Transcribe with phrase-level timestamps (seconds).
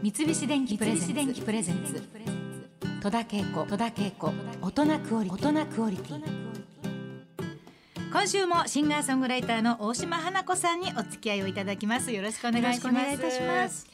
[0.00, 2.00] 三菱電機プレゼンツ。
[3.02, 6.22] 戸田恵子大人クオリティ。
[8.12, 12.12] 今週もシンガーソングライターの大島花子さんにお付き合いをいただきます。
[12.12, 13.88] よろしくお願いします。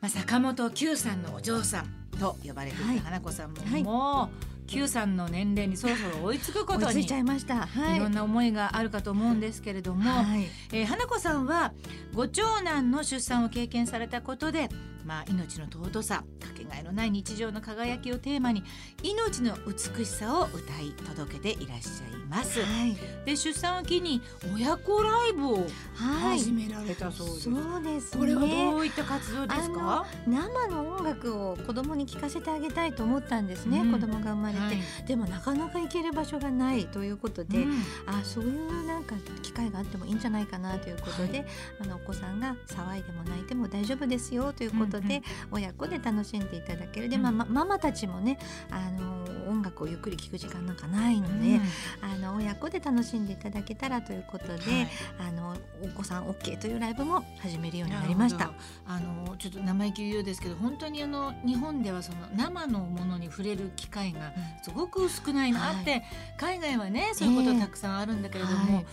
[0.00, 1.86] まあ、坂本九さんのお嬢さん
[2.20, 3.82] と呼ばれていた花子さんも、はい。
[3.82, 7.66] もう九さんの年齢にそろそろ追いつくことに追いついちゃいました。
[7.66, 10.46] はいいろんな思いがあるかと思うんですけれども、はい。
[10.72, 11.72] えー花子さんは
[12.14, 14.68] ご長男の出産を経験されたことで、
[15.06, 18.62] まあ、命の尊さかけがえのない日常の輝きをテーマに
[19.02, 22.60] 命の美しさを歌い届けていらっしゃいます。
[22.60, 22.96] はい。
[23.24, 24.20] で出産を機に
[24.54, 26.38] 親子ライブをはい。
[26.38, 27.42] 始められたそうです。
[27.44, 28.18] そうですね。
[28.20, 30.04] これはどういった活動ですか？
[30.26, 33.80] 生の音楽を子供に聴かせてあげたいと思ったんですね。
[33.80, 34.78] うん子供が生まれて、はい。
[35.06, 37.72] でもなかなか行ける場所がないということで、うん。
[38.06, 41.46] あそういうなんか機会があってもいいんじゃないかなということで、
[41.80, 47.08] あのお子さんが騒いでも泣いても大丈夫ですよということで、親子で楽しんでいただける。
[47.08, 47.22] で、うん。
[47.22, 48.38] まあまママたちもね
[48.70, 51.60] あの音楽をゆっくり聴く時間なんかないので、
[52.00, 54.88] あの親子で楽しんでいただけたらということで、はい。
[55.18, 58.52] あのお子さん OK というライブも始めるようになりました。
[58.86, 66.02] あのちょっと生意気言うようですけど本当にあの日本ではその生のものに触れる機会がすごく少ないなって、
[66.36, 68.86] 海外はねそういうことたくさんあるんだけれども、はい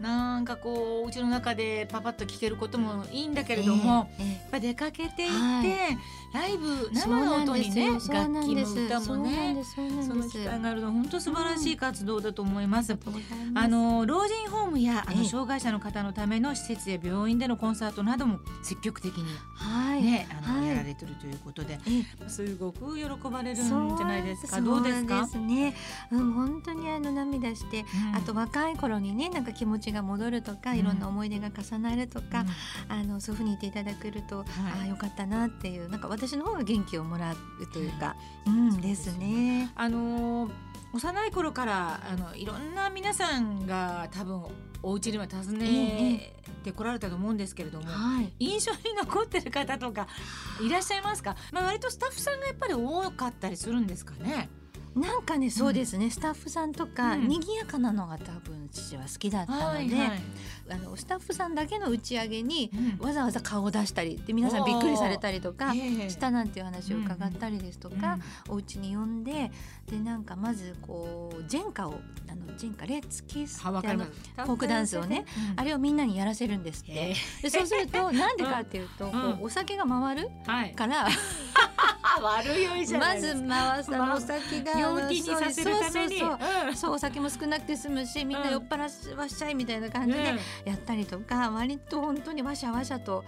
[0.00, 5.98] なんかこううちの中でパパッと聞けることもいいんだけれども、えええやっぱ出かけていって、はい。
[6.32, 9.56] ライブえ生の音にね楽器も歌もね
[10.06, 12.94] その機会があるのは本当素晴らしい活動だと思います。
[12.94, 13.20] うござい
[13.52, 13.64] ます。
[13.66, 20.68] あの老人ホームやあのええ障害者の方のための施設や病院でのコンサートなども積極的にはい、ね、あの、はい。
[20.68, 24.56] やられてるということで、えすごく喜ばれるんじゃないですか？
[24.56, 25.04] そうどうです。
[25.04, 25.20] か。
[25.20, 25.74] ですね、
[26.10, 28.16] うん、本当にあの涙して、うん。
[28.16, 32.46] あと若い頃にねなんか気持ちが戻るとか、うんいろんな思い出が重なるとか、うん
[33.00, 34.46] あのそういうふうに言っていただけると、はい
[34.78, 37.36] ああよかったなっていうなんか私の方が元気をもらう
[37.72, 38.16] というか、
[38.46, 39.70] うんですね。
[39.74, 40.52] あのー
[40.94, 44.44] 幼い頃からあのいろんな皆さんが多分
[44.82, 48.30] お家には訪ねてこられたと思うんですけれども、はい。
[48.38, 50.06] 印象に残ってる方とか
[50.60, 51.34] いらっしゃいますか？
[51.50, 54.50] まあ割とスタッフさんがやっぱり多かったりするんですかね？
[54.94, 57.28] なんかねそうですね、スタッフさんとか、うん。
[57.28, 60.22] 賑やかなのが多分父は好きだったので、はいはい。
[60.70, 62.70] あのスタッフさんだけの打ち上げに
[63.00, 63.06] うん。
[63.06, 66.10] わざわざ顔を出したりで皆さんびっくりされたりとかええ。
[66.10, 69.50] したなんていう話を伺ったりですとか、うんお家に呼んで
[69.86, 71.94] でなんかまずこうジェンカを
[72.28, 74.10] あのジェンカレッツキスってあのす。
[74.36, 75.24] フォークダンスをね、
[75.56, 76.92] あれをみんなにやらせるんですって。
[76.92, 79.30] えでそうすると なんでかっていうと、こうん。
[79.40, 80.74] うお酒が回るーはい。
[82.20, 83.38] 悪酔いじゃなまいですか。
[83.38, 86.22] ず回すまお酒が陽気にさせるために。
[86.74, 93.24] そうお酒も少なくて済むしみんな酔っ払わしちゃいみたいな感じでねやったりとか、割と本当にわしゃわしゃと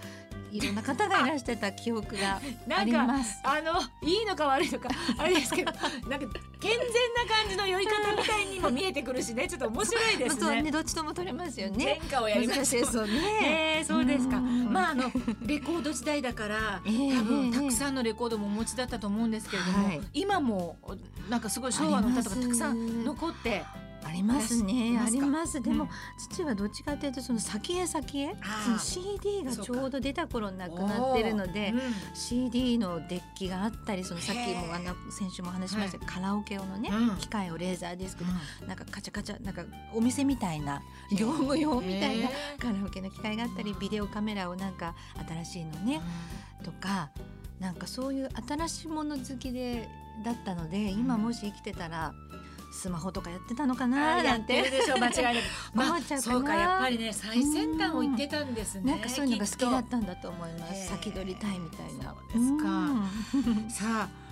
[0.54, 3.40] いろんな方がいらしてた記憶がありなんかます。
[3.42, 4.88] あのいいのか悪いのか
[5.18, 5.72] あれですけど
[6.08, 10.40] なんか健全な感じの酔い方みたいにも見えてくるしね ちょっと面白いですね。
[10.40, 11.98] そうねどっちとも取れますよね。
[12.00, 13.80] 前科をやりま難しですよね。
[13.80, 14.36] えー、そうですか。
[14.36, 15.10] うんまああの
[15.42, 20.76] レコード時代だから、ええ多分ええたくさんのレコードもお持ちだったと思うんですけれども、はい今も
[21.28, 24.96] なんかすごい昭和の歌とかたくさん残って、ありますね。
[24.98, 25.60] あありります。
[25.60, 25.90] でも、うん。
[26.18, 31.80] 父はどっちかというとその先へ先へその CD がちょうど出た頃になくなってるのでうん。
[32.14, 37.16] CD のデッキがあったりそのさっきもあの先週も話しましたカラオケ用のね、うん。
[37.16, 38.30] 機械をレーザーディスクで
[38.64, 40.82] うなんかカチャカチャなんかお店みたいな
[41.12, 44.94] 業務用みたいなカラオケの機械があったりビデオカメラをなんか
[45.28, 46.00] 新しいのね
[46.62, 47.10] とか
[47.60, 49.88] なんかそういう新しいもの好きで
[50.24, 52.12] だったので今もし生きてたら
[52.74, 54.60] スマホとかやってたのかあななんて。
[54.60, 55.44] ってるでしょ 間違いなく。
[55.74, 58.92] まあそうかやっぱりね最先端を言ってたんですね。
[58.92, 60.88] なんかそういうのが好きだっきたんだと思います。
[60.88, 62.68] 先取りたいみたいなですか。
[62.68, 63.70] うん。
[63.70, 64.24] さあ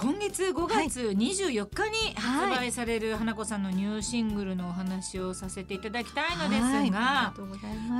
[0.00, 7.34] 今月5月24日に発売される花子さんのニューシングルのお話をさせていただきたいのですが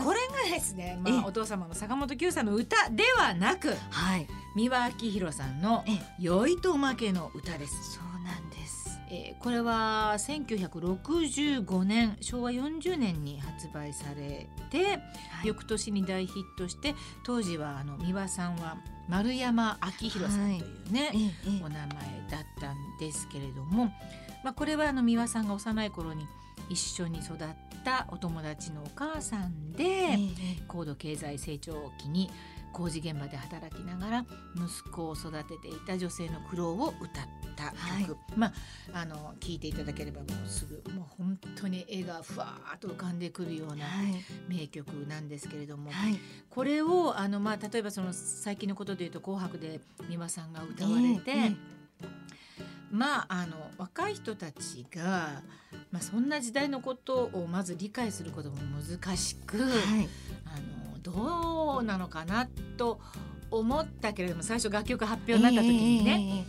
[0.05, 1.19] これがですね、まええ。
[1.19, 4.29] あ、お父様の坂本九さんの歌ではなくはい。
[4.55, 7.95] 三輪明宏さんのええ「酔いと負け」の歌です。
[7.95, 8.78] そうなんです
[9.11, 15.47] えーこれは1965年昭和40年に発売されて、はい。
[15.47, 16.95] 翌年に大ヒットして
[17.25, 18.77] 当時はあの三輪さんは
[19.09, 21.89] 丸山明宏さんというね、ええええお名前
[22.31, 23.87] だったんですけれども、
[24.45, 26.27] まあ、これはあの三輪さんが幼い頃に
[26.69, 27.39] 一緒に育っ
[27.85, 30.19] たお友達のお母さんで、ええ。
[30.67, 32.31] 高度経済成長期に
[32.73, 34.27] 工事現場で働きながら
[34.57, 38.07] 息子を育てていた女性の苦労を歌った曲、はい。
[38.37, 38.53] まあ
[38.93, 44.25] あの聞いていただければもうすぐもう本当に絵がふわーっと浮かんでくるようなはい。
[44.49, 46.19] 名曲なんですけれども、はい。
[46.51, 51.79] これをあの、まあ、例えばその最近のことでいうと「紅白」で美輪さんが歌われて、えええ
[52.91, 55.43] まああの若い人たちが、
[55.91, 59.69] まあ、そんな時代のことをまず理解することも難しく、は
[60.01, 60.09] い。
[60.47, 63.01] あのどうなのかなと
[63.51, 66.45] 思ったけれども最初楽曲発表になった時にね、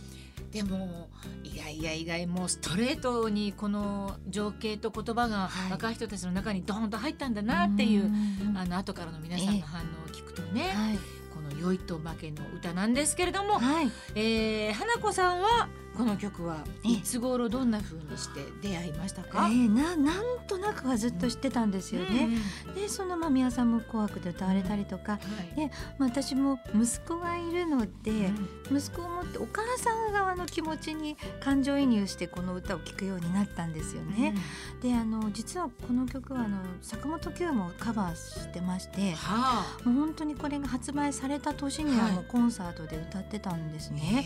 [0.52, 1.08] でも
[1.44, 5.70] いやいや意外もうストレートにこの情景と言葉がはい。
[5.70, 10.98] 若い人たちの中にドーンと入ったんだなっていう、んあの後からの皆さんの反応を聞くとね、はい。
[11.32, 13.90] この「酔いと負け」の歌なんですけれども、はい。
[14.14, 15.68] えー花子さんは
[16.00, 16.92] この曲はええ。
[16.92, 22.38] いつ頃どんな風にして出会いましたえか、ーななんとなくはずっと知ってたんですよね。
[22.66, 25.18] うんでそのまあ宮さんも「紅白」で歌われたりとか、は
[25.52, 25.56] い。
[25.56, 28.32] でまあ、私も息子がいるので、
[28.70, 28.78] うん。
[28.78, 34.34] 息子を持ってお母さん側の気持ちに感情移入してこの歌を聴くようになったんですよね。
[34.80, 39.12] であの実はこの曲はあの坂本九もカバーしてまして。
[39.12, 39.88] はあ。
[39.88, 42.12] もう本当にこれが発売された年にははい。
[42.12, 44.24] もうコンサートで歌ってたんですね。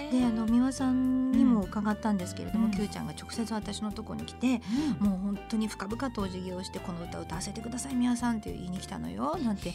[0.00, 0.20] へえ。
[0.20, 2.70] であの美輪さんにも伺ったんですけれども、うん。
[2.72, 4.60] Q ちゃんが直接私のところに来て、
[5.00, 5.06] うん。
[5.08, 9.72] もう本当に深々とお辞儀をしてこの歌を歌わせてください美輪さんって言いに来たのよなんて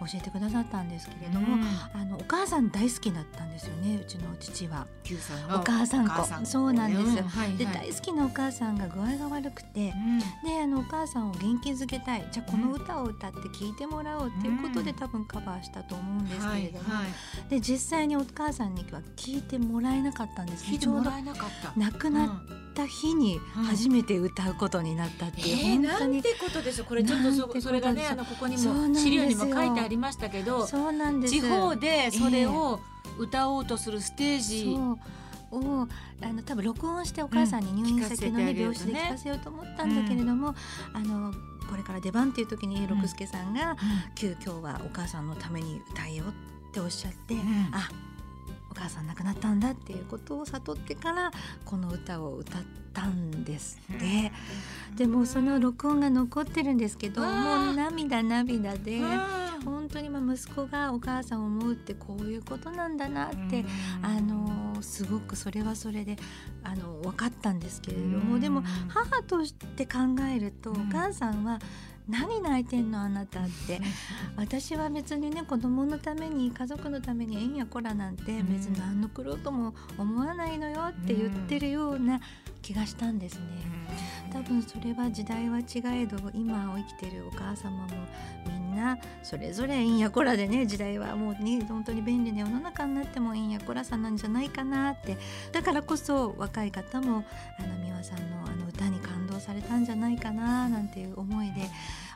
[0.00, 1.64] 教えてくださったんですけれども、うん。
[2.00, 4.86] あのお母さん大好きだったんですよねうちの父は。
[5.54, 6.46] お母さん子。
[6.46, 7.22] そうなんですうん。
[7.22, 7.74] はいではい。
[7.74, 10.18] 大好きなお母さんが具合が悪くてうん。
[10.18, 12.26] であのお母さんを元気づけたい。
[12.30, 14.96] じゃあこの歌を歌って聴いてもらおうっていうことで、うん。
[14.96, 17.08] 多分カバーしたと思うんですけれども、はいは
[17.46, 17.50] い。
[17.50, 21.10] で実際にお母さんには聞いてもらえなかったんです聞いてちょうど。
[21.76, 26.12] 亡くなった日に初めて歌うことになったっていう、えー、本当に。
[26.14, 26.78] なんてことです。
[26.78, 31.34] よこれちょっとそそれがねあのここにも資料にも書いてありましたけどそうなんです。
[31.34, 32.80] 地方でそれを
[33.18, 34.98] 歌おうとするステージ、そう。
[35.50, 35.88] を
[36.22, 40.54] あの多分録音してお母さんに入院先の、ねね病室で聞かせようと思ったんだけれども、
[40.92, 41.32] あの
[41.70, 43.76] これから出番っていう時に六輔さんが、
[44.14, 47.40] 急今日はお母さんのために歌えよっておっしゃって、うん。
[47.72, 47.88] あ
[48.70, 51.30] お母さん亡くなったんだっていうことを悟ってから
[51.64, 52.62] この歌を歌っ
[52.92, 54.32] たんですって。
[54.96, 59.38] でもその録音が残ってるんですけどもう涙涙でうん。
[59.64, 63.66] 本当にまあ息子がお母さんを思うってこういうことなんだなって、うん。
[64.02, 66.16] あのすごくそれはそれで
[66.62, 68.40] あの分かったんですけれども、うん。
[68.40, 69.98] でも母として考
[70.34, 70.88] えると、うん。
[70.88, 71.58] お母さんは
[72.08, 73.80] 何泣いてんのあなたって。
[74.36, 78.46] 私は別にね子供のために家族のためにえんやこらなんてうん。
[78.46, 82.20] 別に何の苦労とも思わないのよって言ってるような
[82.62, 83.44] 気がしたんですね。
[84.32, 85.64] 多分それは時代は違
[86.02, 87.86] えど今を生きてるお母様も
[88.46, 95.16] みんなそれぞれえんやこらでね時代はもうね本当に便利な世の中になってもえんやこらさなんじゃないかなって。
[95.52, 97.24] だからこそ若い方も
[97.58, 101.62] あの美輪さんのあの歌に感動されたんじゃないかななんていう思いで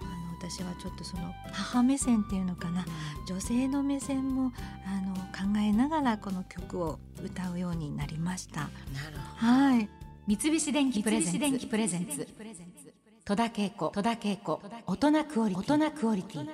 [0.00, 2.84] あの私はちょっとその母目線っていうのかな
[3.28, 4.52] 女性の目線も
[4.86, 8.60] あの考えながらこの曲を歌うようになりました。
[8.60, 8.70] なる
[9.40, 9.46] ほど。
[9.46, 9.88] はい。
[10.24, 12.28] 三菱電機プレゼンツ
[13.24, 15.74] 戸田恵子戸田恵子大人クオリティ。
[15.74, 16.46] 大人クオリティ。